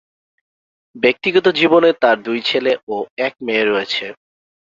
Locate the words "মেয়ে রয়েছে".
3.45-4.05